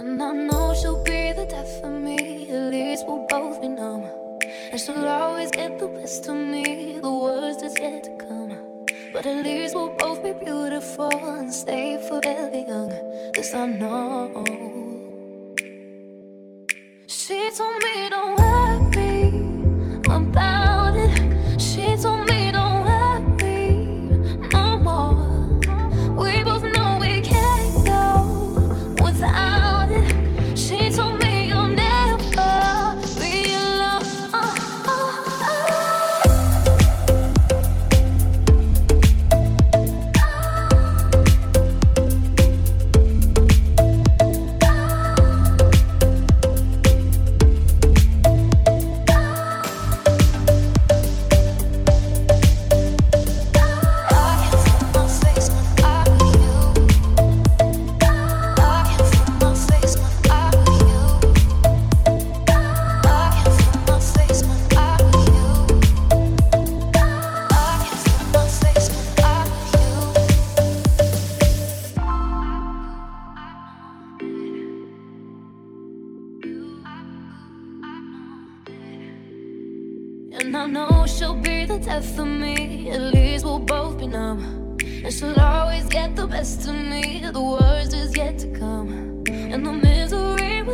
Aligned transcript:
And 0.00 0.22
I 0.22 0.32
know 0.32 0.72
she'll 0.72 1.04
be 1.04 1.32
the 1.32 1.44
death 1.44 1.84
of 1.84 1.92
me. 1.92 2.48
At 2.50 2.70
least 2.72 3.04
we'll 3.06 3.26
both 3.28 3.60
be 3.60 3.68
numb. 3.68 4.08
And 4.72 4.80
she'll 4.80 5.06
always 5.06 5.50
get 5.50 5.78
the 5.78 5.88
best 5.88 6.26
of 6.26 6.36
me. 6.38 6.98
The 6.98 7.12
worst 7.12 7.62
is 7.62 7.78
yet 7.78 8.04
to 8.04 8.16
come. 8.16 8.86
But 9.12 9.26
at 9.26 9.44
least 9.44 9.74
we'll 9.74 9.94
both 9.98 10.22
be 10.22 10.32
beautiful 10.32 11.12
and 11.12 11.52
stay 11.52 11.98
forever 12.08 12.64
young. 12.66 12.94
This 13.34 13.52
I 13.52 13.66
know. 13.66 14.79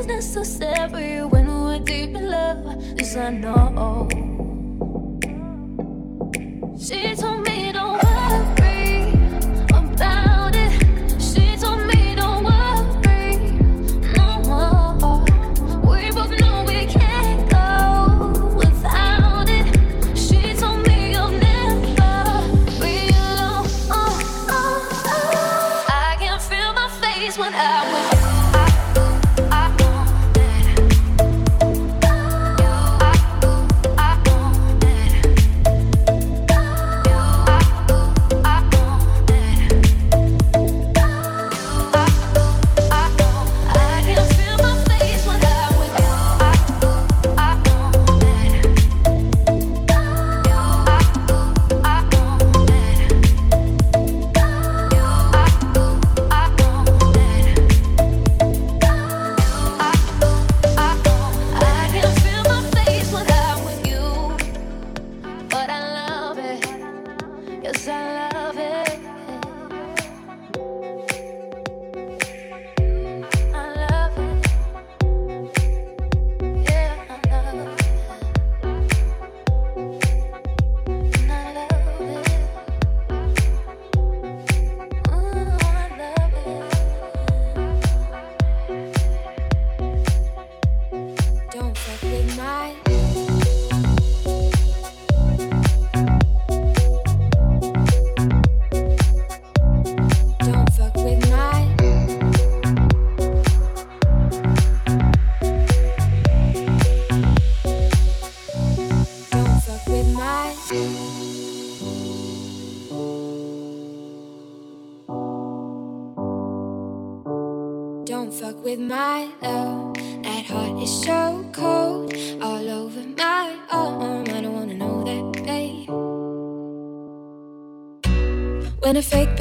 necessary 0.06 1.24
when 1.24 1.46
we're 1.46 1.78
deep 1.80 2.14
in 2.14 2.30
love. 2.30 2.96
This 2.96 3.16
I 3.16 3.30
know. 3.30 4.08
She 6.78 7.14
told 7.16 7.46
me. 7.46 7.55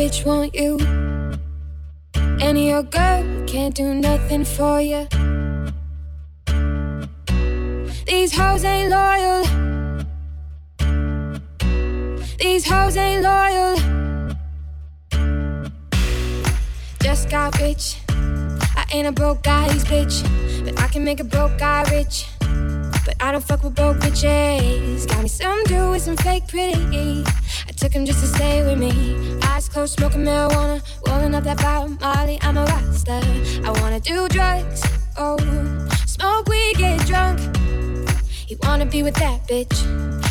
Bitch 0.05 0.23
want 0.23 0.53
you. 0.53 0.77
And 2.39 2.63
your 2.63 2.83
girl 2.83 3.23
can't 3.47 3.73
do 3.73 3.95
nothing 3.95 4.45
for 4.45 4.79
you. 4.79 5.07
These 8.05 8.31
hoes 8.37 8.63
ain't 8.63 8.91
loyal. 8.91 9.43
These 12.37 12.67
hoes 12.69 12.95
ain't 12.97 13.23
loyal. 13.23 13.75
Just 17.01 17.29
got 17.31 17.59
rich. 17.59 17.97
I 18.81 18.85
ain't 18.91 19.07
a 19.07 19.11
broke 19.11 19.41
guy's 19.41 19.83
bitch, 19.85 20.15
but 20.65 20.79
I 20.79 20.87
can 20.87 21.03
make 21.03 21.19
a 21.19 21.23
broke 21.23 21.57
guy 21.57 21.81
rich. 21.89 22.27
But 23.05 23.15
I 23.19 23.31
don't 23.31 23.43
fuck 23.43 23.63
with 23.63 23.73
broke 23.73 23.97
bitches. 23.97 25.07
Got 25.07 25.23
me 25.23 25.29
some 25.29 25.63
dude 25.63 25.89
with 25.89 26.03
some 26.03 26.17
fake 26.17 26.47
pretty. 26.47 27.23
I 27.67 27.71
took 27.71 27.91
him 27.91 28.05
just 28.05 28.19
to 28.21 28.27
stay 28.27 28.63
with 28.63 28.77
me. 28.77 29.44
Closed, 29.75 29.99
smoking 29.99 30.23
marijuana, 30.23 30.81
rolling 31.05 31.35
up 31.35 31.43
that 31.43 31.57
bar 31.57 31.89
Molly. 31.99 32.39
I'm 32.43 32.55
a 32.55 32.63
rockstar. 32.63 33.21
I 33.65 33.71
wanna 33.81 33.99
do 33.99 34.29
drugs, 34.29 34.81
oh, 35.17 35.35
smoke 36.05 36.47
weed, 36.47 36.77
get 36.77 37.05
drunk. 37.05 37.41
He 38.47 38.55
wanna 38.63 38.85
be 38.85 39.03
with 39.03 39.15
that 39.15 39.45
bitch. 39.49 39.75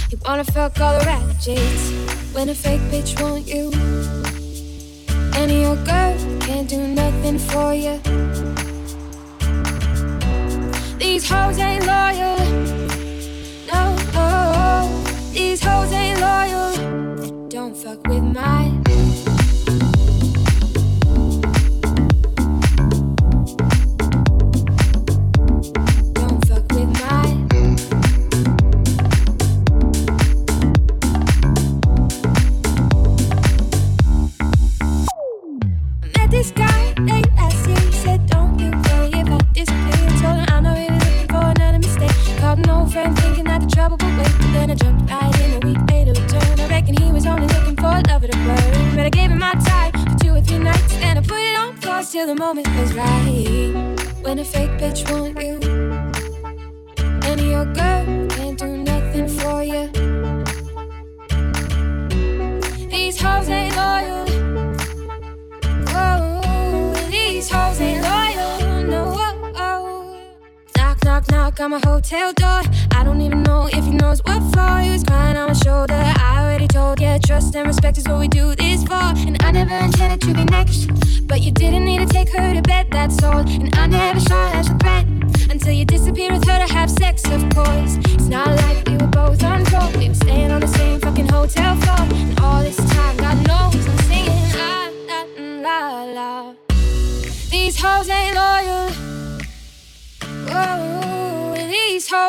He 0.08 0.16
wanna 0.24 0.44
fuck 0.44 0.80
all 0.80 0.98
the 0.98 1.04
ratchets. 1.04 1.90
When 2.32 2.48
a 2.48 2.54
fake 2.54 2.80
bitch 2.90 3.20
want 3.20 3.46
you, 3.46 3.70
any 5.34 5.66
old 5.66 5.84
girl 5.84 6.16
can't 6.40 6.66
do 6.66 6.78
nothing 6.78 7.38
for 7.38 7.74
you. 7.74 8.00
These 10.96 11.28
hoes 11.28 11.58
ain't 11.58 11.86
loyal. 11.86 12.23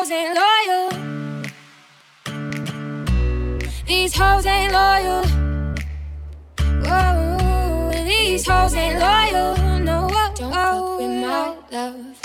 hoes 0.06 0.12
ain't 0.12 0.36
loyal. 0.36 0.88
These 3.86 4.16
hoes 4.16 4.46
ain't 4.46 4.72
loyal. 4.72 5.24
Whoa, 6.86 8.04
these 8.04 8.46
hoes 8.46 8.74
ain't 8.74 9.00
loyal. 9.00 9.56
No, 9.80 10.08
don't 10.36 10.52
fuck 10.52 10.98
with 10.98 11.10
my 11.10 11.56
love. 11.72 12.15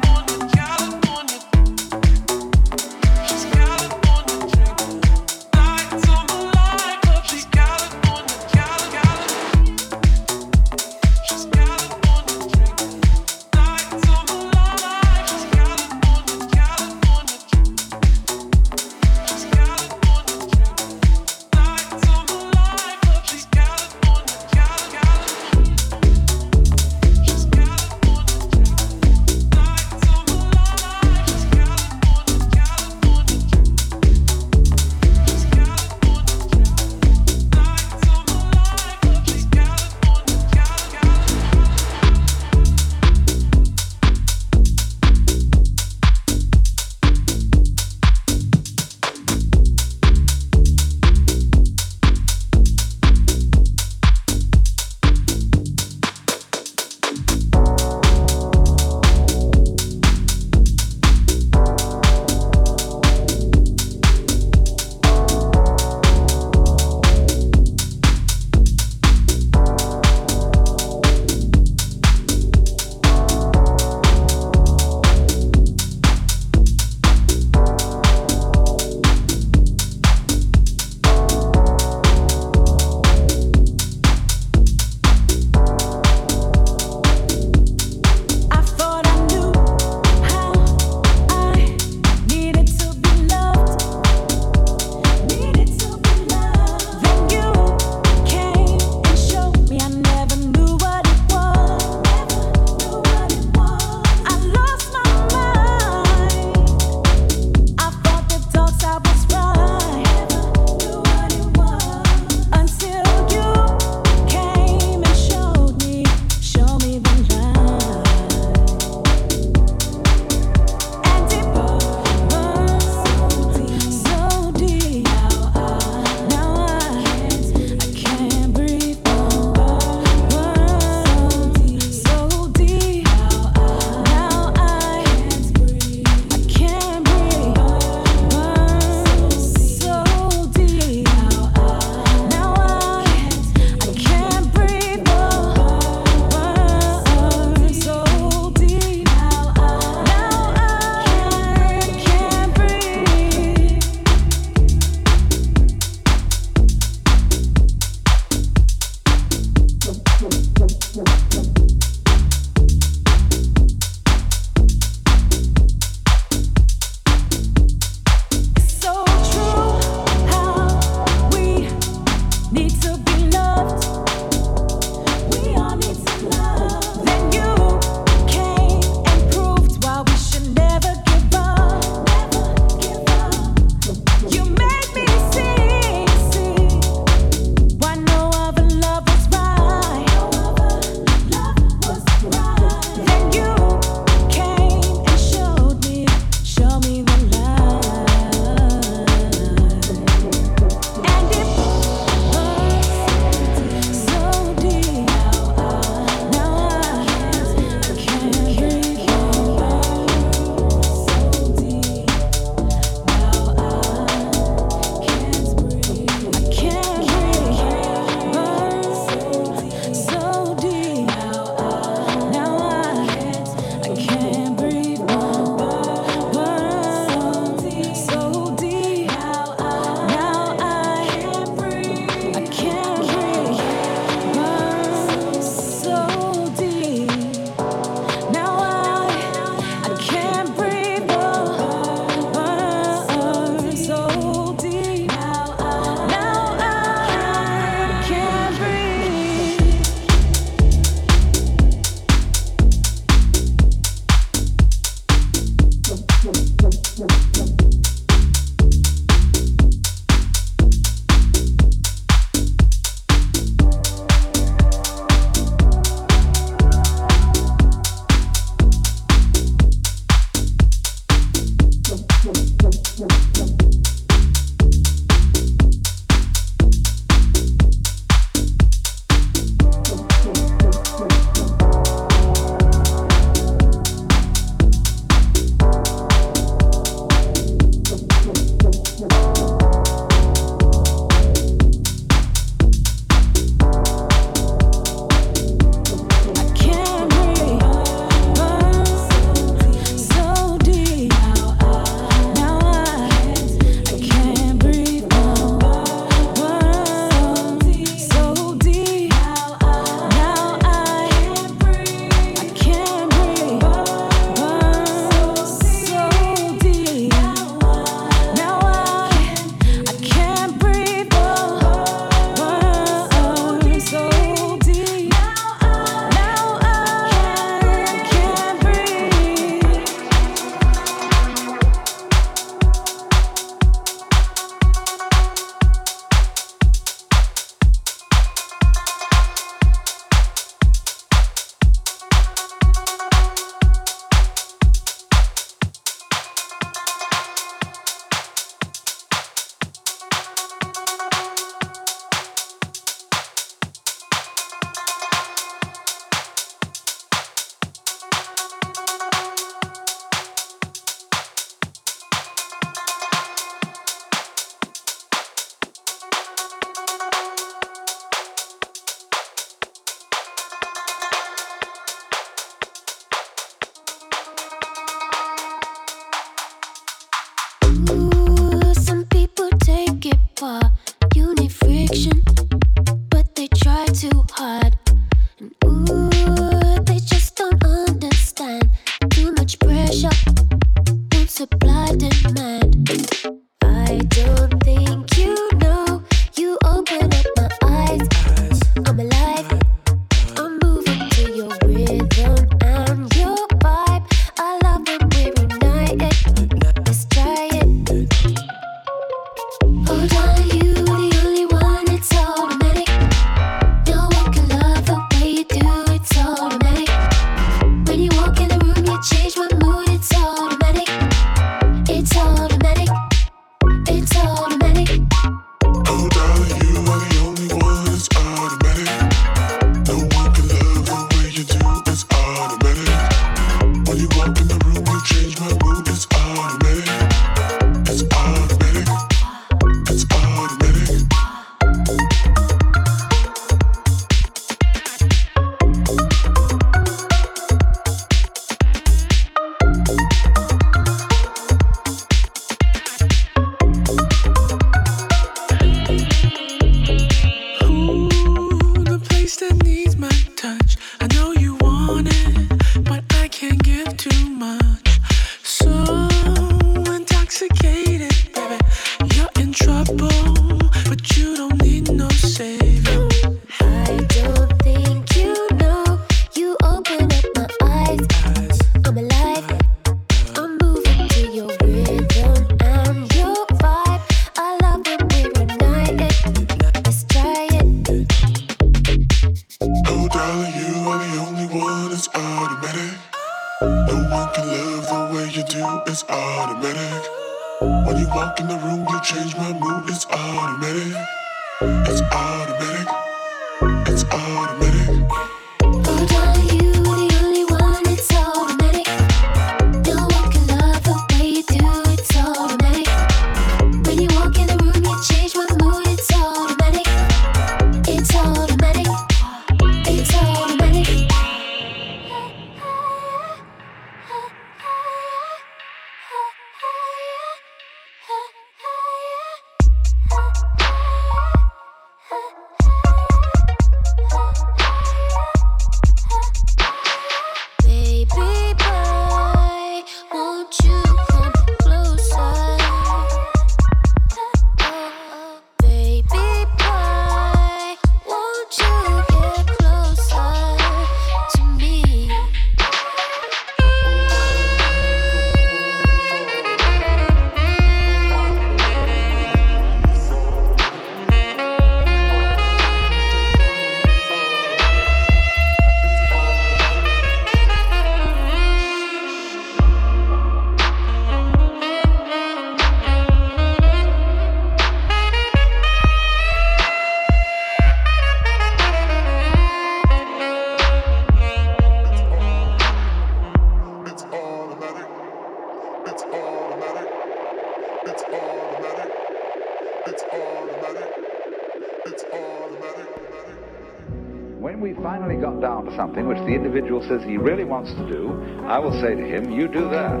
Something 595.76 596.08
which 596.08 596.18
the 596.18 596.34
individual 596.34 596.82
says 596.88 597.04
he 597.04 597.18
really 597.18 597.44
wants 597.44 597.70
to 597.74 597.86
do, 597.86 598.12
I 598.46 598.58
will 598.58 598.72
say 598.80 598.94
to 598.94 599.02
him, 599.02 599.30
you 599.30 599.46
do 599.46 599.68
that. 599.68 600.00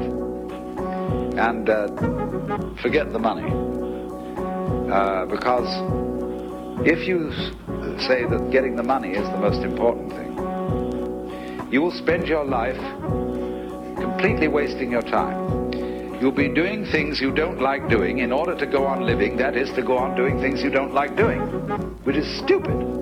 And 1.38 1.68
uh, 1.68 1.86
forget 2.82 3.12
the 3.12 3.18
money. 3.18 3.46
Uh, 4.90 5.26
because 5.26 5.68
if 6.86 7.06
you 7.06 7.30
say 8.00 8.24
that 8.24 8.48
getting 8.50 8.74
the 8.76 8.82
money 8.82 9.10
is 9.10 9.28
the 9.28 9.38
most 9.38 9.62
important 9.62 10.10
thing, 10.10 11.72
you 11.72 11.82
will 11.82 11.92
spend 11.92 12.26
your 12.26 12.44
life 12.44 12.78
completely 13.96 14.48
wasting 14.48 14.90
your 14.90 15.02
time. 15.02 15.72
You'll 16.20 16.32
be 16.32 16.48
doing 16.48 16.86
things 16.86 17.20
you 17.20 17.30
don't 17.30 17.60
like 17.60 17.90
doing 17.90 18.18
in 18.18 18.32
order 18.32 18.56
to 18.56 18.66
go 18.66 18.86
on 18.86 19.04
living, 19.04 19.36
that 19.36 19.56
is, 19.56 19.70
to 19.72 19.82
go 19.82 19.98
on 19.98 20.16
doing 20.16 20.40
things 20.40 20.62
you 20.62 20.70
don't 20.70 20.94
like 20.94 21.16
doing, 21.16 21.40
which 22.04 22.16
is 22.16 22.38
stupid. 22.38 22.95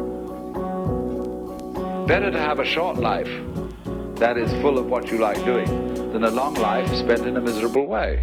Better 2.07 2.31
to 2.31 2.39
have 2.39 2.61
a 2.61 2.65
short 2.67 2.99
life 2.99 3.31
that 4.17 4.37
is 4.37 4.53
full 4.61 4.79
of 4.79 4.87
what 4.87 5.11
you 5.11 5.17
like 5.17 5.43
doing 5.47 5.67
than 6.13 6.25
a 6.25 6.31
long 6.31 6.53
life 6.53 6.95
spent 6.95 7.23
in 7.23 7.39
a 7.39 7.41
miserable 7.41 7.87
way. 7.87 8.23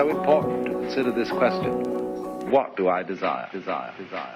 So 0.00 0.08
important 0.08 0.64
to 0.64 0.72
consider 0.72 1.12
this 1.12 1.28
question. 1.28 2.50
What 2.50 2.74
do 2.74 2.88
I 2.88 3.02
desire? 3.02 3.50
Desire, 3.52 3.92
desire. 3.98 4.29